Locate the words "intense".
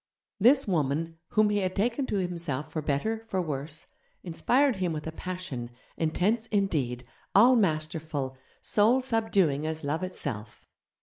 5.95-6.47